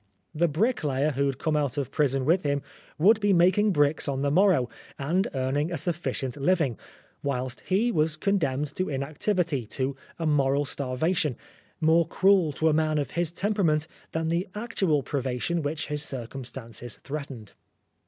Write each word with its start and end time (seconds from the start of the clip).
The 0.33 0.47
bricklayer 0.47 1.11
who 1.11 1.27
had 1.27 1.37
come 1.37 1.55
out 1.55 1.77
of 1.77 1.83
the 1.85 1.89
prison 1.91 2.25
with 2.25 2.41
him 2.41 2.63
would 2.97 3.19
be 3.19 3.33
making 3.33 3.71
bricks 3.71 4.07
on 4.07 4.23
the 4.23 4.31
morrow 4.31 4.67
and 4.97 5.27
earning 5.35 5.71
a 5.71 5.77
sufficient 5.77 6.37
living, 6.37 6.79
whilst 7.21 7.61
he 7.67 7.91
was 7.91 8.17
condemned 8.17 8.75
to 8.77 8.89
inactivity, 8.89 9.67
to 9.67 9.95
a 10.17 10.25
moral 10.25 10.65
starvation, 10.65 11.37
more 11.79 12.07
cruel 12.07 12.51
to 12.53 12.67
a 12.67 12.73
man 12.73 12.97
of 12.97 13.11
his 13.11 13.31
temperament 13.31 13.87
than 14.11 14.29
the 14.29 14.47
actual 14.55 15.03
privation 15.03 15.61
which 15.61 15.85
his 15.85 16.01
circumstances 16.01 16.97
threatened. 17.03 17.53